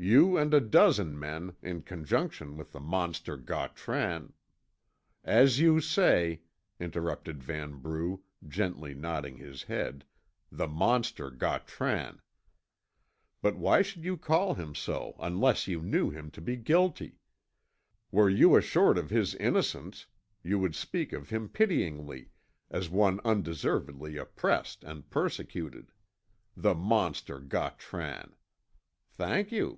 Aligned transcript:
You 0.00 0.36
and 0.38 0.54
a 0.54 0.60
dozen 0.60 1.18
men, 1.18 1.56
in 1.60 1.82
conjunction 1.82 2.56
with 2.56 2.70
the 2.70 2.78
monster 2.78 3.36
Gautran" 3.36 4.32
"As 5.24 5.58
you 5.58 5.80
say," 5.80 6.42
interrupted 6.78 7.40
Vanbrugh, 7.42 8.20
gently 8.46 8.94
nodding 8.94 9.38
his 9.38 9.64
head, 9.64 10.04
"the 10.52 10.68
monster 10.68 11.32
Gautran. 11.32 12.20
But 13.42 13.56
why 13.56 13.82
should 13.82 14.04
you 14.04 14.16
call 14.16 14.54
him 14.54 14.72
so 14.72 15.16
unless 15.18 15.66
you 15.66 15.82
knew 15.82 16.10
him 16.10 16.30
to 16.30 16.40
be 16.40 16.54
guilty? 16.54 17.18
Were 18.12 18.30
you 18.30 18.54
assured 18.54 18.98
of 18.98 19.10
his 19.10 19.34
innocence, 19.34 20.06
you 20.44 20.60
would 20.60 20.76
speak 20.76 21.12
of 21.12 21.30
him 21.30 21.48
pityingly, 21.48 22.30
as 22.70 22.88
one 22.88 23.18
undeservedly 23.24 24.16
oppressed 24.16 24.84
and 24.84 25.10
persecuted. 25.10 25.90
'The 26.56 26.74
monster 26.76 27.40
Gautran!' 27.40 28.36
Thank 29.10 29.50
you. 29.50 29.74